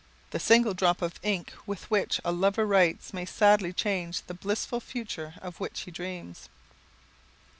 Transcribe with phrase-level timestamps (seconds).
[0.31, 4.79] The single drop of ink with which a lover writes may sadly change the blissful
[4.79, 6.49] future of which he dreams.